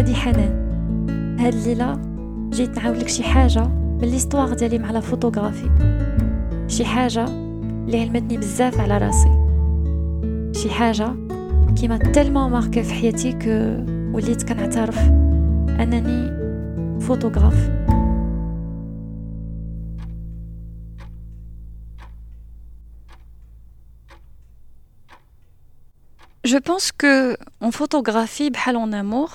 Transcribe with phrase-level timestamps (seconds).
[0.00, 0.52] هادي حنان.
[1.40, 2.00] هاد الليلة
[2.50, 5.70] جيت نعاودلك شي حاجة من l'histoire ديالي مع la photographie.
[6.68, 9.30] شي حاجة اللي علمتني بزاف على راسي.
[10.60, 11.14] شي حاجة
[11.80, 13.84] qui m'a tellement marquée في حياتي que
[14.16, 14.98] وليت كنعترف
[15.68, 16.30] أنني
[17.00, 17.70] فوتوغراف.
[26.44, 29.30] Je pense que en photographie, en amour,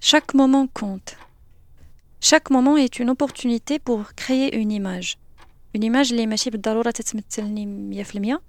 [0.00, 1.16] chaque moment compte.
[2.20, 5.18] Chaque moment est une opportunité pour créer une image.
[5.74, 8.40] Une image اللي ماشي بالضرورة تتمثلني مية في المية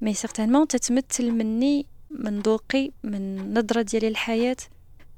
[0.00, 4.56] mais certainement تتمثل مني من ذوقي من نظرة ديالي للحياة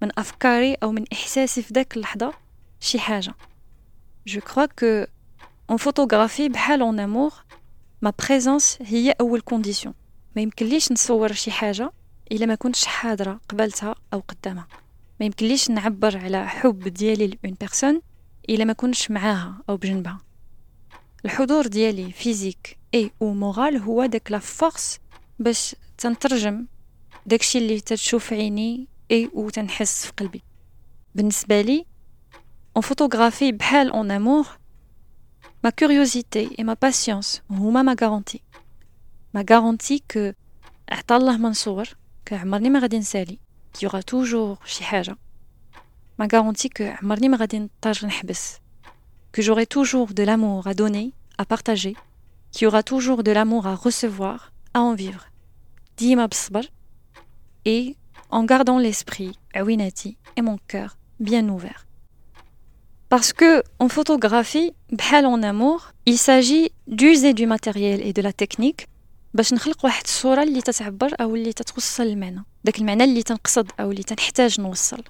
[0.02, 2.32] من أفكاري أو من إحساسي في ذاك اللحظة
[2.80, 3.34] شي حاجة
[4.26, 5.04] je crois que
[5.72, 7.34] en photographie بحال en amour
[8.02, 9.94] ma présence هي أول condition
[10.36, 11.92] ما يمكنليش نصور شي حاجة
[12.32, 14.68] إلا ما كنتش حاضرة قبلتها أو قدامها
[15.20, 18.00] ما يمكنليش نعبر على حب ديالي ل une personne
[18.48, 20.20] إلا ما كنتش معاها أو بجنبها.
[21.24, 24.98] الحضور ديالي physique et ou moral هو داك la force
[25.38, 26.66] باش تنترجم
[27.26, 30.42] داكشي اللي تتشوف عيني إي أو تنحس في قلبي.
[31.14, 31.86] بالنسبة لي
[32.76, 34.46] en photographie بحال en amour
[35.64, 38.42] ما كوريوزيتي اي ما باسيونس هما ما غارونتي
[39.34, 40.32] ما غارونتي كو
[40.88, 41.88] عطا الله ما نصور
[42.26, 43.38] كعمرني ما غادي نسالي.
[43.83, 45.15] يوغا توجور شي حاجه
[46.19, 48.63] ما غارونتي كو عمرني ما غادي نضطر نحبس
[49.33, 51.95] que j'aurai toujours de l'amour à donner, à partager,
[52.51, 55.25] qu'il y aura toujours de l'amour à recevoir, à en vivre.
[55.97, 56.65] Dima bsbar
[57.65, 57.97] et
[58.29, 61.87] en gardant l'esprit, awinati, et mon cœur bien ouvert.
[63.09, 68.33] Parce que en photographie, bhal en amour, il s'agit d'user du matériel et de la
[68.33, 68.87] technique
[69.33, 73.90] باش نخلق واحد الصوره اللي تتعبر او اللي تتوصل المعنى داك المعنى اللي تنقصد أو
[73.90, 75.02] اللي تنحتاج نوصل.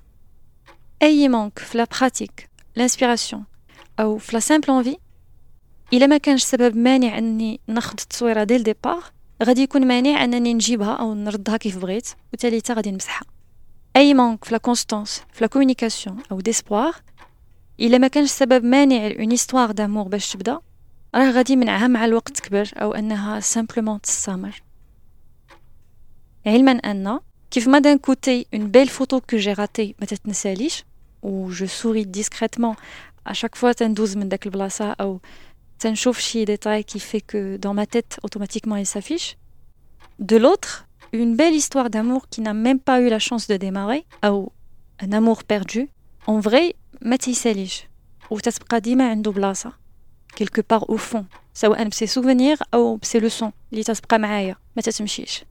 [1.02, 3.44] أي manque في la pratique l'inspiration
[4.00, 4.96] أو في la simple envie
[5.92, 9.04] إلا ما كانش سبب مانع أني ناخذ التصويرة ديال départ
[9.42, 13.26] غادي يكون مانع أنني نجيبها أو نردها كيف بغيت وتالي غادي نمسحها.
[13.96, 16.94] أي manque في la constance في la communication أو d'espoir
[17.80, 20.60] إلا ما كانش سبب مانع une histoire d'amour باش تبدا
[21.14, 24.62] راه غادي منعها مع الوقت تكبر أو أنها simplement تستمر
[26.46, 27.20] علما أن
[27.51, 30.83] كيف ما دان كوتي اون بيل فوتو كو جي راتي ما تتنساليش
[31.21, 32.75] و جو سوري ديسكريتمون
[33.27, 35.19] اشاك فوا تندوز من داك البلاصه او
[35.79, 39.37] تنشوف شي ديتاي qui fait que dans ma tête automatiquement il s'affiche
[40.19, 44.05] de l'autre une belle histoire d'amour qui n'a même pas eu la chance de démarrer
[44.25, 44.51] ou
[45.05, 45.89] un amour perdu
[46.27, 47.83] en vrai ما تيساليش
[48.29, 49.73] وتتبقى ديما عنده بلاصه
[50.35, 55.45] quelque part au fond سواء بسي سوفونير او بسي لوسون اللي تتبقى معايا ما تتمشيش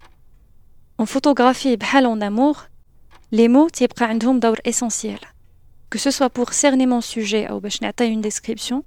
[0.98, 2.56] en photographie بحال en amour
[3.34, 5.20] les mots تيبقى عندهم دور essentiel
[5.94, 8.82] que ce soit pour cerner mon sujet ou باش نعطي une description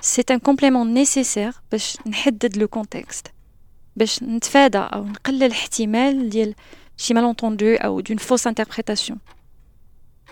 [0.00, 3.30] c'est un complément nécessaire باش نحدد le contexte
[3.96, 6.54] باش نتفادى او نقلل الاحتمال ديال
[6.96, 9.16] شي malentendu ou d'une fausse interprétation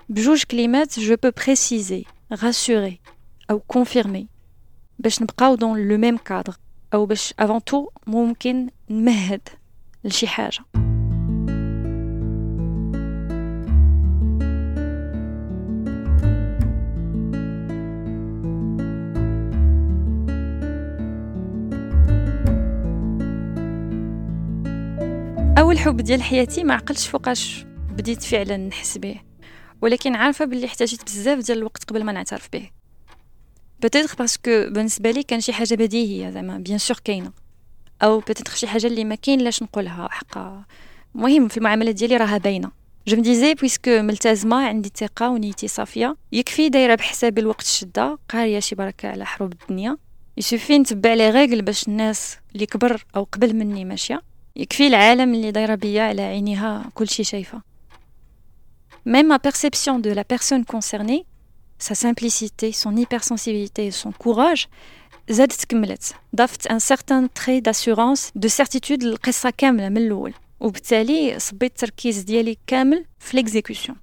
[0.09, 3.01] بجوج كلمات je peux préciser rassurer
[3.53, 4.27] ou confirmer
[4.99, 6.55] باش نبقاو dans le même cadre
[6.95, 9.49] او باش avant tout ممكن نمهد
[10.05, 10.65] لشي حاجه
[25.70, 29.16] أول حب ديال حياتي ما عقلتش فوقاش بديت فعلا نحس به.
[29.82, 32.70] ولكن عارفة باللي احتاجت بزاف ديال الوقت قبل ما نعترف به.
[33.80, 37.32] peut-être parce que بالنسبة لي كان شي حاجة بديهية زعما bien sûr كاينة.
[38.04, 40.64] أو peut-être شي حاجة اللي ما كاين لاش نقولها حقا
[41.16, 42.72] المهم في المعاملات ديالي راها باينة.
[43.08, 48.60] je me disais puisque ملتزمة عندي ثقة ونيتي صافية يكفي دايرة بحسابي الوقت الشده قارية
[48.60, 49.98] شي بركة على حروب الدنيا.
[50.38, 54.30] il suffit نتبع les règles باش الناس اللي كبر أو قبل مني ماشية.
[54.56, 57.62] يكفي العالم اللي دايرة بيا على عينيها كلشي شايفة.
[59.06, 61.26] Même ma perception de la personne concernée,
[61.78, 64.68] sa simplicité, son hypersensibilité et son courage,
[65.30, 70.34] زادت كملت ضافت un certain trait d'assurance, de certitude للقصه كاملة من الأول.
[70.60, 73.98] وبالتالي صبيت التركيز ديالي كامل في l'exécution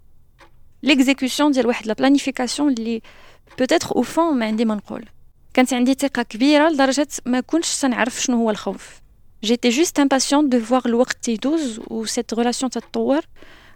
[0.82, 3.02] l'exécution ديال واحد la planification اللي
[3.58, 5.04] peut-être au fond ما عندي ما نقول.
[5.54, 9.00] كانت عندي ثقة كبيرة لدرجة ما كنتش تنعرف شنو هو الخوف.
[9.42, 13.20] J'étais juste impatiente de voir الوقت يدوز و cette relation تتطور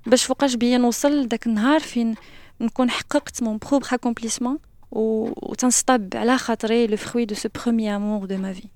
[0.06, 2.14] باش فوقاش بيا نوصل داك النهار فين
[2.60, 4.58] نكون حققت mon propre accomplissement
[4.90, 8.68] و, وتنصطب على خاطري le fruit de ce premier amour de ma vie.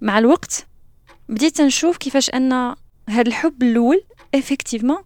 [0.00, 0.66] مع الوقت
[1.28, 2.52] بديت نشوف كيفاش أن
[3.08, 4.04] هاد الحب الأول
[4.36, 5.02] effectivement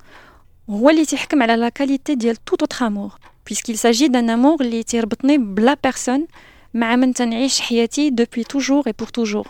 [0.71, 3.19] هو اللي تيحكم على la qualité ديال tout autre amour
[3.51, 6.27] puisqu'il s'agit d'un amour اللي تيربطني ب la personne
[6.75, 9.49] مع من تنعيش حياتي depuis toujours et pour toujours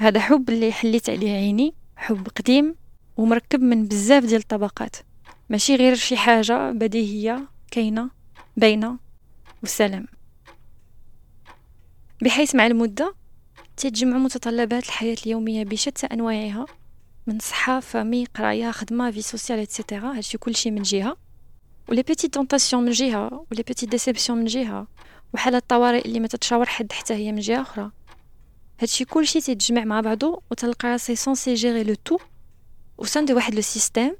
[0.00, 2.74] هذا حب اللي حليت عليه عيني حب قديم
[3.16, 4.96] ومركب من بزاف ديال الطبقات.
[5.48, 8.10] ماشي غير شي حاجة بديهية كاينة
[8.56, 8.98] باينة
[9.62, 10.06] والسلام
[12.22, 13.14] بحيث مع المدة
[13.76, 16.66] تتجمع متطلبات الحياة اليومية بشتى أنواعها
[17.26, 21.16] من صحة famille قراية خدمة vie sociale et cetera هادشي كلشي من جهة.
[21.88, 24.86] و les petites tentations من جهة و les petites déceptions من جهة.
[25.34, 27.90] وحالة الطوارئ اللي ما تتشاور حد حتى هي من جهة أخرى.
[28.80, 32.18] هادشي كلشي تيتجمع مع بعضو وتلقى راسي censée gérer le tout
[32.98, 34.16] au sein de واحد le système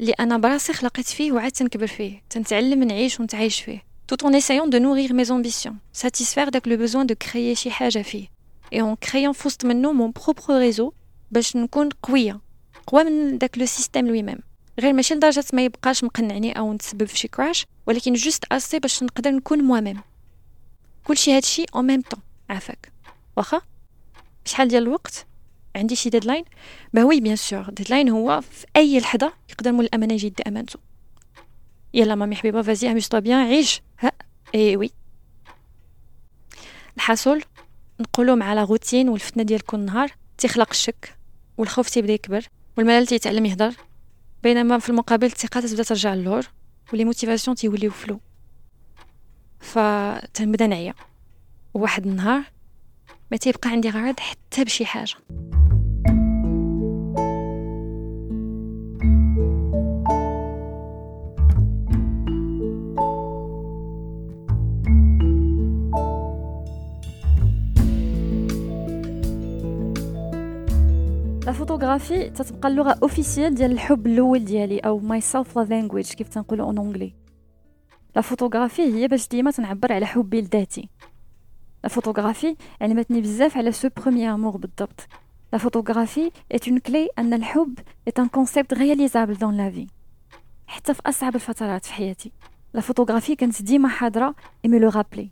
[0.00, 2.22] اللي أنا براسي خلقت فيه وعاد تنكبر فيه.
[2.30, 3.82] تنتعلم نعيش ونتعايش فيه.
[4.12, 5.74] Tout en essayant de nourrir mes ambitions.
[5.92, 8.28] Satisfaire داك le besoin de créer شي حاجة فيه
[8.74, 10.92] et en créant في وسط منه mon propre réseau
[11.30, 12.40] باش نكون قويه
[12.86, 14.38] قوى من داك le système lui-même
[14.80, 19.02] غير ماشي لدرجه ما يبقاش مقنعني أو نتسبب في شي crash ولكن juste aussi باش
[19.02, 20.00] نقدر نكون moi-même
[21.04, 22.20] كلشي هادشي au même temps
[22.50, 22.92] عافاك
[23.36, 23.60] واخا
[24.44, 25.26] شحال ديال الوقت؟
[25.76, 26.44] عندي شي deadline
[26.94, 30.78] bah oui bien sûr deadline هو في أي لحظة يقدر مول الأمانة يجي يدي أمانته.
[31.94, 33.82] يلا مامي حبيبة vas-y amuse-toi bien عيش.
[34.00, 34.12] ها.
[34.54, 34.90] eh oui.
[36.96, 37.42] الحاصل
[38.00, 41.16] نقولوا مع la routine والفتنة ديال كل نهار تيخلق الشك
[41.58, 42.44] والخوف تيبدا يكبر
[42.78, 43.74] والملل تيتعلم يهضر.
[44.42, 46.42] بينما في المقابل الثقة تبدا ترجع للور
[46.92, 48.20] و les motivations تيوليو floues
[49.60, 50.94] فتنبدا نعيا.
[51.74, 52.42] وواحد النهار
[53.30, 55.14] ما تيبقى عندي غرض حتى بشي حاجة.
[71.46, 76.66] la photographie تتبقى اللغة officielle ديال الحب الأول ديالي أو my self language كيف تنقولوا
[76.66, 77.14] en anglais
[78.16, 80.88] la photographie هي باش ديما تنعبر على حبي لذاتي
[81.82, 85.08] la photographie علمتني بزاف على ce premier amour بالضبط
[85.52, 87.78] la photographie est une clé ان الحب
[88.10, 89.88] est un concept réalisable dans la vie
[90.66, 92.32] حتى في اصعب الفترات في حياتي
[92.74, 94.34] la photographie كانت ديما حاضره
[94.64, 95.30] et me le rappelait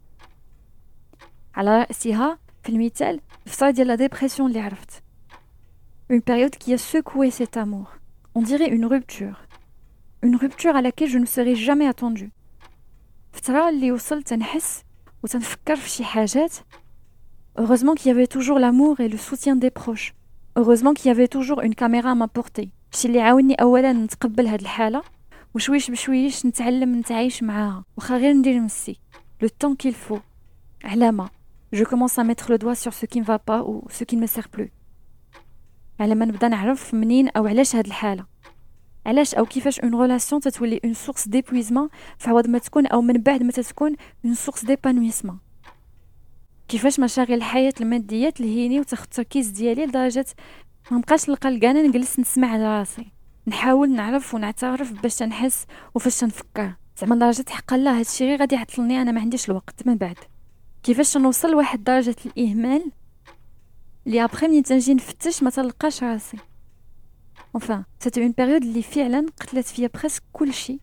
[1.54, 5.02] على راسها في المثال في ديال لا ديبرسيون اللي عرفت
[6.10, 7.88] Une période qui a secoué cet amour.
[8.34, 9.38] On dirait une rupture.
[10.26, 12.30] Une rupture à laquelle je ne serais jamais attendue.
[13.32, 14.32] فترة اللي وصلت
[15.23, 16.53] تنحس وتنفكر في شي حاجات
[17.57, 20.13] Heureusement qu'il y avait toujours l'amour et le soutien des proches.
[20.57, 22.69] Heureusement qu'il y avait toujours une caméra à ma portée.
[22.93, 25.01] الشي اللي عاوني اولا نتقبل هاد الحالة
[25.55, 28.99] وشويش بشويش نتعلم نتعايش معاها وخا غير ندير مسي
[29.43, 30.19] le temps qu'il faut
[30.83, 31.29] علامة
[31.75, 34.15] je commence à mettre le doigt sur ce qui ne va pas ou ce qui
[34.15, 34.71] ne me sert plus
[35.99, 38.25] على ما نبدا نعرف منين او علاش هاد الحاله
[39.06, 41.88] علاش أو كيفاش une relation تتولي une source d'épuisement
[42.18, 45.38] فعوض ما تكون أو من بعد ما تكون une source d'épanouissement
[46.68, 50.26] كيفاش مشاغل الحياة المادية تلهيني وتاخد التركيز ديالي لدرجة
[50.90, 53.06] ما نبقاش نلقى الكان نجلس نسمع على راسي.
[53.46, 59.02] نحاول نعرف ونعترف باش تنحس وفاش تنفكر زعما لدرجه حقا لا هادشي غير غادي يعطلني
[59.02, 60.18] أنا ما عنديش الوقت من بعد.
[60.82, 62.92] كيفاش نوصل لواحد درجة الإهمال؟
[64.06, 66.36] اللي ابخي منين تنجي نفتش ما تلقاش راسي.
[67.54, 70.80] Enfin c'était une période اللي فعلا قتلت فيا بريسك كلشي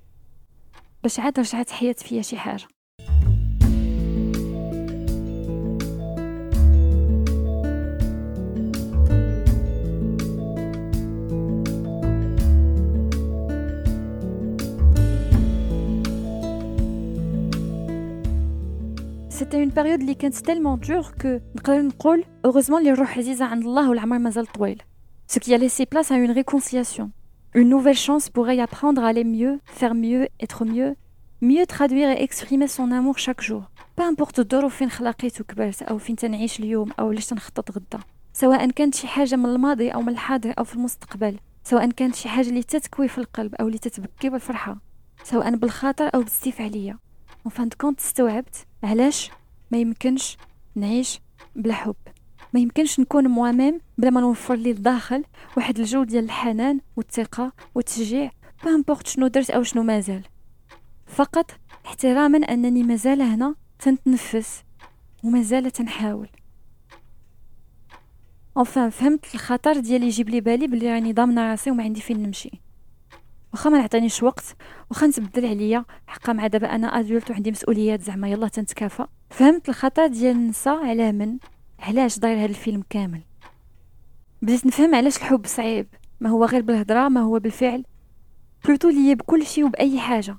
[1.03, 2.67] باش عاد رجعت حياة فيا شي حاجة.
[19.29, 23.63] C'était une période اللي كانت tellement dure que نقدر نقول heureusement اللي الروح عزيزة عند
[23.63, 24.81] الله والعمر مازال طويل.
[25.27, 27.11] Ce qui a laissé place à une réconciliation.
[27.53, 30.95] Une nouvelle chance pour apprendre à aller mieux faire mieux être mieux
[31.41, 33.63] mieux traduire et exprimer son amour chaque jour.
[33.95, 37.99] Peu importe الظروف فين خلقيت وكبرت أو فين تنعيش اليوم أو ليش تنخطط غدا
[38.33, 42.29] سواء كانت شي حاجة من الماضي أو من الحاضر أو في المستقبل سواء كانت شي
[42.29, 44.77] حاجة اللي تتكوي في القلب أو اللي تتبكي بالفرحة
[45.23, 46.99] سواء بالخاطر أو بالاستفعالية
[47.45, 49.31] و en fin de compte استوعبت علاش
[49.71, 50.37] ما يمكنش
[50.75, 51.19] نعيش
[51.55, 51.95] بلا حب
[52.53, 55.23] ما يمكنش نكون moi-même بلا ما نوفر لي الداخل
[55.57, 58.31] واحد الجو ديال الحنان والثقة والتشجيع.
[58.63, 60.23] peu importe شنو درت أو شنو مازال
[61.07, 61.51] فقط
[61.85, 64.63] احتراما أنني مازال هنا تنتنفس
[65.23, 66.29] ومازال تنحاول.
[68.59, 72.51] Enfin فهمت الخطر ديال يجيب لي بالي بلي راني ضامنة راسي وما عندي فين نمشي.
[73.53, 74.55] واخا ما نعطينيش وقت
[74.89, 79.05] واخا نتبدل عليا حقا مع دابا أنا adulte وعندي مسؤوليات زعما يلا تنتكافى.
[79.29, 81.37] فهمت الخطا ديال النساء على من.
[81.79, 83.21] علاش داير هذا الفيلم كامل؟
[84.41, 85.87] بديت نفهم علاش الحب صعيب.
[86.19, 87.85] ما هو غير بالهضرة ما هو بالفعل.
[88.65, 90.37] plutôt ليا بكل شيء وبأي حاجة.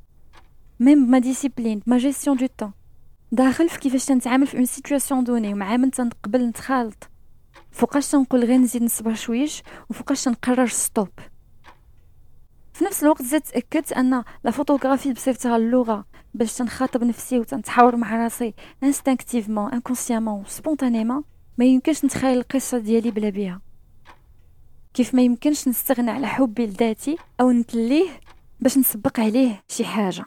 [0.80, 2.72] même ب ma discipline ب ma gestion de temps
[3.32, 7.08] داخل في كيفاش تنتعامل في une situation donnée ومع من تنقبل نتخالط.
[7.70, 11.08] فوقاش تنقول غير نزيد نصبر شويش وفوقاش تنقرر stop
[12.78, 16.04] في نفس الوقت زدت تأكدت أن la photographie بصفتها اللغة
[16.34, 21.24] باش تنخاطب نفسي وتنتحاور مع راسي instinctivement inconsciemment spontanément
[21.58, 23.60] ما يمكنش نتخيل القصة ديالي بلا بيها.
[24.94, 28.08] كيف ما يمكنش نستغنى على حبي لذاتي أو نتليه
[28.60, 30.24] باش نسبق عليه شي حاجة.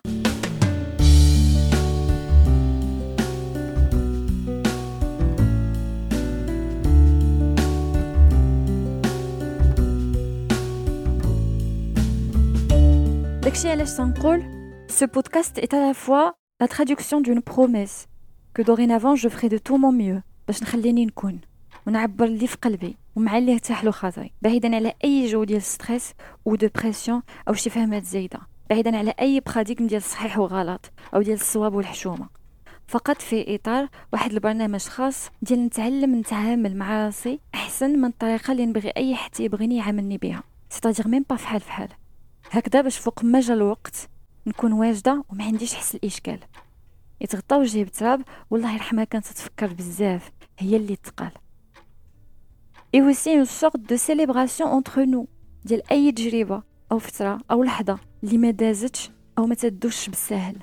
[13.53, 18.07] Ce podcast est à la fois la traduction d'une promesse
[18.53, 21.39] que dorénavant je de tout mon mieux باش نخليني نكون
[21.87, 24.31] ونعبر اللي في قلبي ومع اللي ارتاح له خاطري.
[24.41, 26.13] بعيدا على أي جو ديال stress
[26.47, 28.39] أو dépression أو شي فهمات زايدة.
[28.69, 32.27] بعيدا على أي paradigme ديال الصحيح وغلط أو ديال الصواب والحشومة.
[32.87, 38.65] فقط في إطار واحد البرنامج خاص ديال نتعلم نتعامل مع راسي أحسن من الطريقة اللي
[38.65, 40.43] نبغي أي حد يبغيني يعاملني بها.
[40.69, 41.89] C'est-à-dire même pas فحال فحال
[42.51, 44.09] هكذا باش فوق ما جا الوقت
[44.47, 46.39] نكون واجدة وما عنديش حس الإشكال.
[47.21, 50.31] يتغطى وجهي بتراب والله يرحمها كانت تفكر بزاف.
[50.59, 51.31] هي اللي تقال.
[52.95, 55.27] Et aussi une sorte de célébration entre nous
[55.65, 60.57] ديال أي تجربة أو فترة أو لحظة اللي ما دازتش أو ما تدوش بالساهل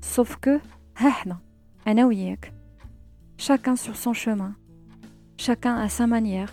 [0.00, 0.58] sauf que
[0.96, 1.38] ها حنا
[1.86, 2.52] أنا وياك.
[3.38, 4.54] Chacun sur son chemin.
[5.38, 6.50] Chacun à sa manière.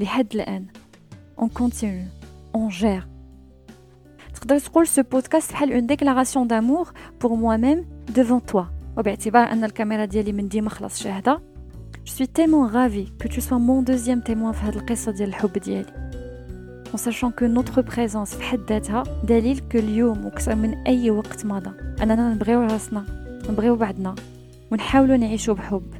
[0.00, 0.66] لحد الآن.
[1.38, 2.08] On continue.
[2.54, 3.13] On gère.
[4.44, 8.64] تقدر تقول ce podcast بحال une déclaration d'amour pour moi-même devant toi.
[8.96, 11.40] وباعتبار أن الكاميرا ديالي من ديما خلاص شاهدة.
[12.04, 15.52] Je suis tellement ravie que tu sois mon deuxième témoin في هاد القصة ديال الحب
[15.52, 15.92] ديالي.
[16.94, 21.46] En sachant que notre présence في حد ذاتها دليل que اليوم وكثر من أي وقت
[21.46, 21.70] مضى.
[22.02, 23.04] أننا نبغيو راسنا
[23.50, 24.14] نبغيو بعضنا
[24.72, 25.94] ونحاولوا نعيشوا بحب.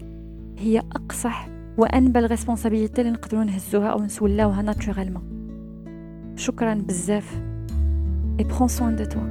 [0.58, 1.48] هي أقصح
[1.78, 5.22] وأنبل ريسبونسابيلتي اللي نقدروا نهزوها أو نسولاوها ناتورالمون
[6.36, 7.53] شكرا بزاف.
[8.38, 9.22] Et prends soin de toi